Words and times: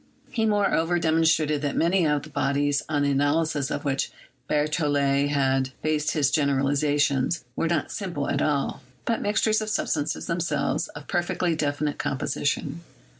He, 0.31 0.47
moreover, 0.47 0.97
demon 0.97 1.25
strated 1.25 1.61
that 1.61 1.75
many 1.75 2.07
of 2.07 2.23
the 2.23 2.31
bodies, 2.31 2.81
on 2.89 3.03
the 3.03 3.11
analysis 3.11 3.69
o£ 3.69 3.83
which 3.83 4.11
Berthollet 4.49 5.29
had 5.29 5.73
based 5.83 6.13
his 6.13 6.31
generalization, 6.31 7.29
were 7.55 7.67
not 7.67 7.91
simple 7.91 8.27
at 8.27 8.41
all, 8.41 8.81
but 9.05 9.21
mixtures 9.21 9.61
of 9.61 9.69
substances, 9.69 10.25
themselves 10.25 10.87
of 10.87 11.07
perfectly 11.07 11.55
definite 11.55 11.99
composition. 11.99 12.81